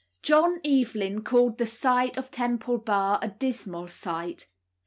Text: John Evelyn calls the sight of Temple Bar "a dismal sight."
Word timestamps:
John 0.23 0.57
Evelyn 0.65 1.21
calls 1.23 1.57
the 1.57 1.67
sight 1.67 2.17
of 2.17 2.31
Temple 2.31 2.79
Bar 2.79 3.19
"a 3.21 3.27
dismal 3.29 3.87
sight." 3.87 4.47